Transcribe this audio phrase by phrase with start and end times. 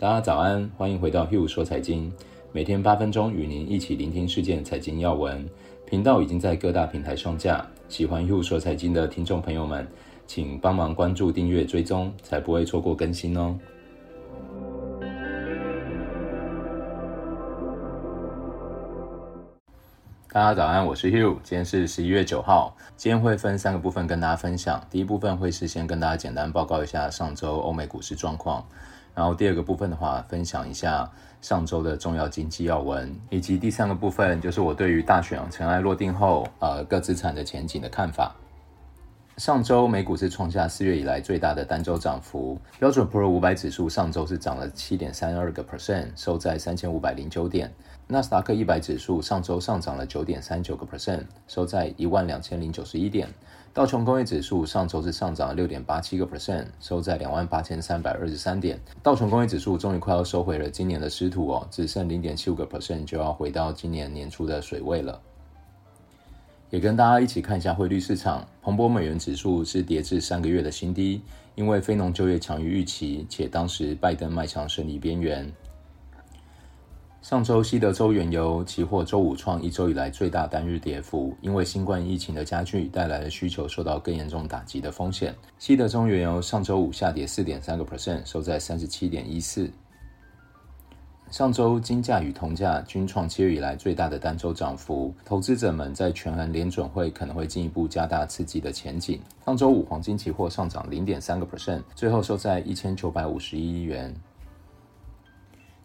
[0.00, 2.12] 大家早安，欢迎回到 Hugh 说财经，
[2.52, 5.44] 每天八分钟与您一起聆听事件财经要闻。
[5.84, 9.84] 频道已经在各大平台上架，喜欢 Hugh 说财经的听众朋友们，
[10.24, 13.58] 请帮忙关注、订阅、追踪，才不会错过更新哦。
[20.30, 24.80] 大家早安，我是 Hugh，今天是十一月九号，今天会分三个部分跟大家分享。
[24.88, 28.64] 第一部分会是先跟大家简单报告一下上周欧美股市状况。
[29.18, 31.10] 然后第二个部分的话，分享一下
[31.40, 38.32] 上周的重要经济要闻，以及第三个部分就是我对于大选尘埃落定后，呃，各资产的前景的看法。
[39.36, 47.74] 上周美股是创下四月以来最大的单周涨幅，标准普尔五百指数上周是涨了七点三二个 percent，收在三千五百零九点。
[48.06, 53.28] 纳斯达克一百指数上周上涨了九点三九个 percent，收在一万两千零九十一点。
[53.74, 58.80] 道琼工业指数上周是上涨了六点八七个 percent，收在两万八千三百二十三点。
[59.02, 65.20] 道琼工业指数终于快要收回了今年的失土哦，只剩零点七五个 percent 就要回到今年年初的水位了。
[66.70, 71.22] 也跟大家一起看一下汇率市场，彭博美元指数是跌至三个月的新低，
[71.54, 75.50] 因为非农就业强于预期，且当时拜登迈向胜利边缘。
[77.20, 85.34] 上周西德州原油期货周五创一周以来最大单日跌幅，因为新冠疫情的加剧带来了需求受到更严重打击的风险。
[85.58, 89.68] 西德州原油上周五下跌四点三个 percent，收在三十七点一四。
[91.28, 99.20] 上周金价与铜价均创七月以来最大的单周涨幅，投资者们在权衡联准会可能会进一步加大刺激的前景。
[99.44, 104.14] 上周五黄金期货上涨零点三个 percent，最后收在一千九百五十一亿元。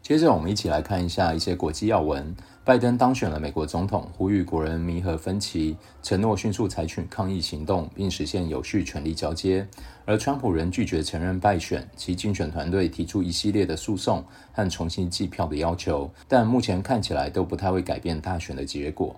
[0.03, 2.35] 接着，我们一起来看一下一些国际要闻。
[2.65, 9.65] 拜登当选了美国总统，呼吁国人弥合分歧，承诺迅速采取抗疫行动，并实现有序权力交接。
[10.03, 19.15] 而川普仍拒绝承认败选，其竞选团队提出一系列的诉讼和重新计票的要求，但目前看起来都不太会改变大选的结果。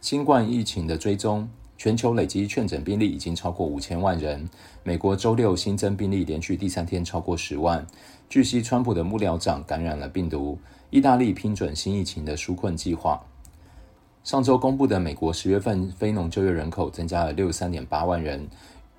[0.00, 1.50] 新冠疫情的追踪。
[1.82, 4.48] 全球累计确诊病例已经超过五千万人。
[4.84, 7.84] 美国周六新增病例连续第三天超过十万。
[8.28, 10.56] 据悉，川普的幕僚长感染了病毒。
[10.90, 13.20] 意大利批准新疫情的纾困计划。
[14.22, 18.46] 上周公布的美国十月份非农就业人口增加了六十三点八万人，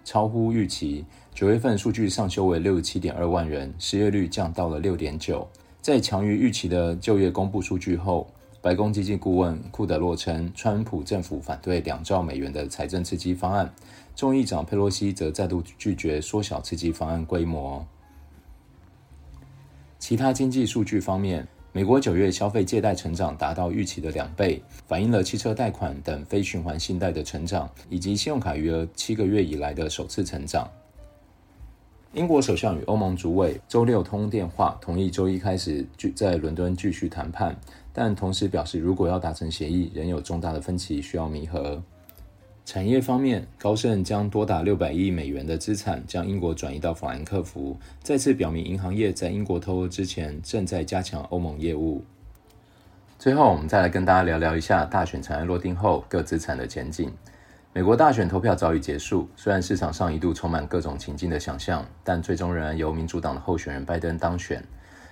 [0.04, 1.06] 超乎预期。
[1.34, 5.48] 九月份数据上修为六十七点二万人，失业率降到了六点九。
[5.82, 8.28] 在强于预期的就业公布数据后，
[8.64, 13.70] 白宫经济顾问库德洛称，川普政府反对两兆美元的财政刺激方案。
[14.16, 17.86] 众议长佩洛西则再度拒绝缩小刺激方案规模。
[20.00, 30.72] 其他经济数据方面，美国九月消费借贷成长达到预期的两倍，反映了汽车贷款等非循环信贷的成长，以及信用卡余额七个月以来的首次成长。
[32.14, 35.84] 英国首相与欧盟主委周六通电话，同意周一开始
[36.16, 37.56] 在伦敦继续谈判，
[37.92, 41.82] 但同时表示，如果要达成协议，仍有重大的分歧需要弥合。
[42.66, 52.04] 产业方面，高盛将多达六百亿美元的资产将英国转移到法兰克福，再次表明银行业在英国脱欧之前正在加强欧盟业务。
[53.18, 57.12] 最后，我们再来跟大家聊聊一下大选尘埃落定后各资产的前景。
[57.76, 64.64] 美国大选投票早已结束，虽然市场上一度充满各种情境的想象，但最终仍然由民主党的候选人拜登当选。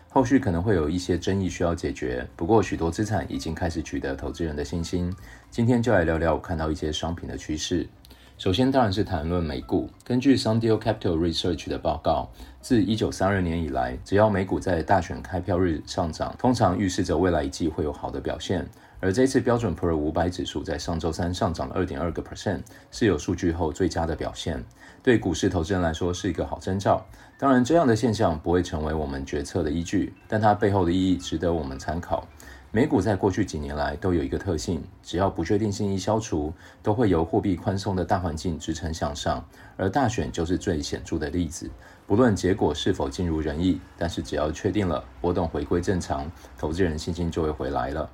[0.09, 5.11] 后续可能会有一些争议需要解决，不过许多资产已经开始取得投资人的信心。
[5.49, 7.89] 今天就来聊聊我看到一些商品的趋势。
[8.37, 9.89] 首先当然是谈论美股。
[10.03, 12.29] 根据 SunDeal Capital Research 的报告，
[12.61, 18.67] 自一九三二年以来，只要美股在大选开票日上涨，通常预示着未来一季会有好的表现。
[19.01, 24.63] 而这次标准普尔五百指数在上周三上涨了二点二个 percent，是有数据后最佳的表现，
[25.01, 27.03] 对股市投资人来说是一个好征兆。
[27.37, 32.27] 当然，这样的现象不会成为我们决策的依据，但它背后的意义值得我们参考。
[32.73, 39.43] 美股在过去几年来都有一个特性，只要不确定性一消除，都会由货币宽松的大环境支撑向上，
[39.75, 41.69] 而大选就是最显著的例子。
[42.07, 48.09] 不论结果是否尽如人意，但是只要确定了，波动回归正常，投资人信心就会回来了。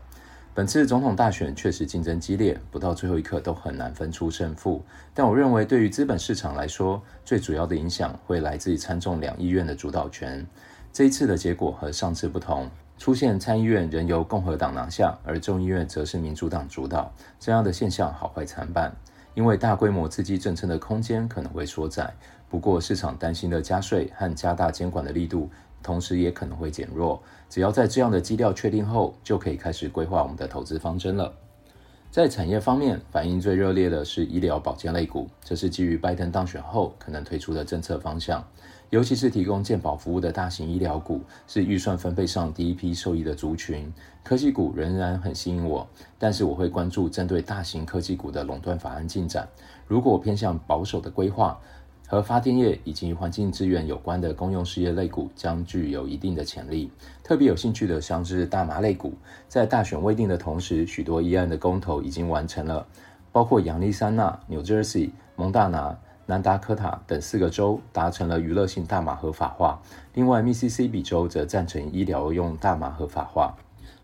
[0.58, 4.84] 本次总统大选确实竞争激烈，不到最后一刻都很难分出胜负。
[5.14, 10.44] 但我认为，对于资本市场来说，最主要的影响会来自于参众两议院的主导权。
[10.92, 12.68] 这一次的结果和上次不同，
[12.98, 17.14] 出现参议院仍由共和党拿下，而众议院则是民主党主导。
[17.40, 18.92] 这样的现象好坏参半，
[19.36, 22.12] 因为大规模刺激政策的空间可能会缩窄。
[22.50, 25.52] 不过，市场担心的加税和加大监管的力度，
[25.82, 27.22] 同时也可能会减弱。
[27.50, 31.34] 只要在这样的基调确定后，就可以开始规划我们的投资方针了。
[32.10, 38.44] 在产业方面，反应最热烈的是医疗保健类股，这是基于拜登当选后可能推出的政策方向。
[38.90, 43.94] 尤其是提供健保服务的大型医疗股，是预算分配上第一批受益的族群。
[44.24, 45.86] 科技股仍然很吸引我，
[46.18, 49.46] 但是我会关注针对大型科技股的垄断法案进展。
[49.86, 51.60] 如果偏向保守的规划，
[52.08, 56.90] 和发电业以及环境资源有关的公用事业类股将具有一定的潜力。
[57.22, 59.14] 特别有兴趣的像是大麻类股，
[59.48, 62.88] 在大选未定的同时，许多议案的公投已经完成了，
[63.32, 65.96] 包括亚利桑那、New Jersey、蒙大拿。
[66.30, 69.82] 南达科塔等四个州达成了娱乐性大麻合法化，
[70.14, 73.56] 另外密西西比州则赞成医疗用大麻合法化。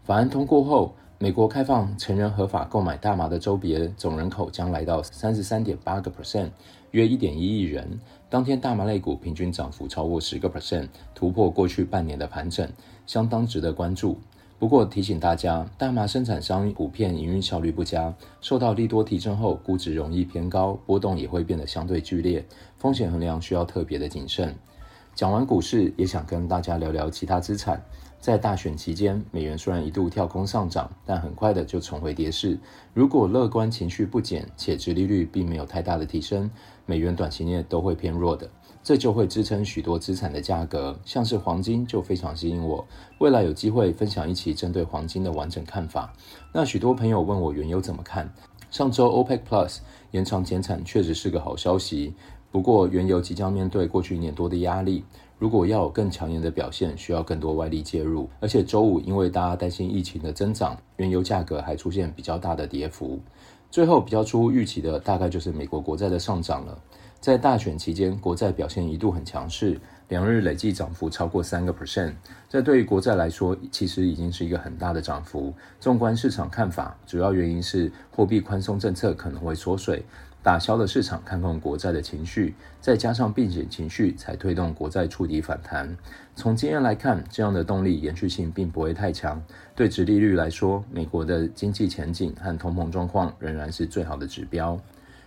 [0.05, 6.49] 法案通过后，美国开放成人合法购买大麻的州别总人口将来到三十三点八个 percent，
[6.91, 7.97] 约一点一亿人。
[8.29, 12.69] 当天大麻类股平均涨幅超过十个 percent，突破过去半年的盘整，
[13.05, 14.19] 相当值得关注。
[14.59, 24.53] 不过提醒大家，大麻生产商普遍营运效率不佳，受到利多提振后，估值容易偏高，波动也会变得相对剧烈，风险衡量需要特别的谨慎。
[25.15, 27.81] 讲完股市，也想跟大家聊聊其他资产。
[28.23, 32.57] 在大选期间，美元虽然一度跳空上涨，但很快的就重回跌势。
[32.93, 36.49] 如果乐观情绪不减，且殖利率并没有太大的提升，
[36.85, 38.49] 美元短期内都会偏弱的。
[38.81, 42.87] 这就会支撑许多资产的价格，像是黄金就非常吸引我。
[43.19, 46.13] 未来有机会分享一期针对黄金的完整看法。
[46.53, 48.33] 那许多朋友问我原油怎么看？
[48.71, 49.79] 上周 OPEC Plus
[50.11, 52.13] 延长减产确实是个好消息，
[52.49, 55.03] 不过原油即将面对过去一年多的压力，
[55.43, 58.29] 如果要有更强硬的表现，需要更多外力介入。
[58.39, 63.19] 而且周五因为大家担心疫情的增长，原油价格还出现比较大的跌幅。
[63.69, 66.79] 最后比较出乎预期的，大概就是美国国债的上涨了。
[67.19, 69.77] 在大选期间，国债表现一度很强势，
[70.09, 72.13] 两日累计涨幅超过三个 percent。
[72.49, 75.53] 这对于国债来说，其实已经是一个很大的涨幅。
[75.79, 80.05] 纵观市场看法，主要原因是货币宽松政策可能会缩水，
[80.43, 85.97] 打消了市场看空国债的情绪，再加上避险情绪，才推动国债触底反弹。
[86.35, 89.41] 从经验来看，这样的动力延续性并不会太强。
[89.75, 94.79] 对殖利率来说，美国的经济前景和通膨状况仍然是最好的指标。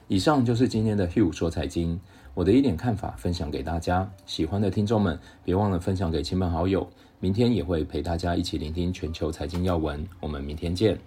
[0.09, 2.01] 以上就是今天的 Hugh 说财经，
[2.37, 4.07] 我的一点看法分享给大家。
[4.27, 6.87] 喜欢的听众们，别忘了分享给亲朋好友。
[7.19, 10.07] 明天也会陪大家一起聆听全球财经要闻。
[10.21, 10.99] 我们明天见。